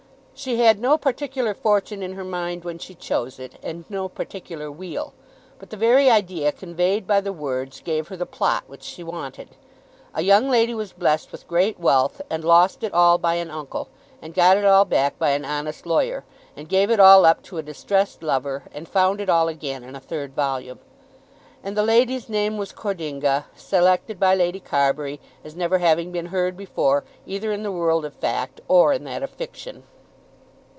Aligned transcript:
She 0.33 0.57
had 0.57 0.79
no 0.79 0.97
particular 0.97 1.53
fortune 1.53 2.01
in 2.01 2.13
her 2.13 2.23
mind 2.23 2.63
when 2.63 2.79
she 2.79 2.95
chose 2.95 3.37
it, 3.37 3.59
and 3.61 3.85
no 3.89 4.09
particular 4.09 4.71
wheel; 4.71 5.13
but 5.59 5.69
the 5.69 5.77
very 5.77 6.09
idea 6.09 6.51
conveyed 6.51 7.05
by 7.05 7.21
the 7.21 7.31
words 7.31 7.79
gave 7.79 8.07
her 8.07 8.17
the 8.17 8.25
plot 8.25 8.63
which 8.65 8.81
she 8.81 9.03
wanted. 9.03 9.49
A 10.15 10.23
young 10.23 10.49
lady 10.49 10.73
was 10.73 10.93
blessed 10.93 11.31
with 11.31 11.47
great 11.47 11.79
wealth, 11.79 12.23
and 12.27 12.43
lost 12.43 12.83
it 12.83 12.91
all 12.91 13.19
by 13.19 13.35
an 13.35 13.51
uncle, 13.51 13.87
and 14.19 14.33
got 14.33 14.57
it 14.57 14.65
all 14.65 14.83
back 14.83 15.19
by 15.19 15.29
an 15.29 15.45
honest 15.45 15.85
lawyer, 15.85 16.23
and 16.57 16.67
gave 16.67 16.89
it 16.89 16.99
all 16.99 17.23
up 17.23 17.43
to 17.43 17.59
a 17.59 17.61
distressed 17.61 18.23
lover, 18.23 18.63
and 18.73 18.89
found 18.89 19.21
it 19.21 19.29
all 19.29 19.47
again 19.47 19.83
in 19.83 19.93
the 19.93 19.99
third 19.99 20.33
volume. 20.33 20.79
And 21.63 21.77
the 21.77 21.83
lady's 21.83 22.29
name 22.29 22.57
was 22.57 22.73
Cordinga, 22.73 23.43
selected 23.55 24.19
by 24.19 24.33
Lady 24.33 24.59
Carbury 24.59 25.19
as 25.43 25.55
never 25.55 25.77
having 25.77 26.11
been 26.11 26.25
heard 26.27 26.57
before 26.57 27.03
either 27.27 27.51
in 27.51 27.61
the 27.61 27.71
world 27.71 28.05
of 28.05 28.15
fact 28.15 28.59
or 28.67 28.91
in 28.91 29.03
that 29.03 29.21
of 29.21 29.29
fiction. 29.29 29.83